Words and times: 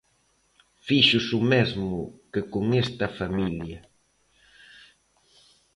Fíxose 0.87 1.31
o 1.39 1.41
mesmo 1.53 1.89
que 2.31 2.41
con 2.51 2.65
esta 2.83 3.07
familia. 3.19 3.79